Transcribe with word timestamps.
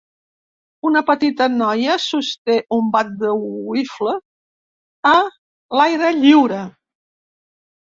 Una 0.89 1.01
petita 1.09 1.47
noia 1.57 1.97
sosté 2.05 2.55
un 2.79 2.87
bat 2.97 3.13
de 3.21 3.35
wiffle 3.43 4.17
a 5.13 5.15
l'aire 5.77 6.13
lliure. 6.19 6.67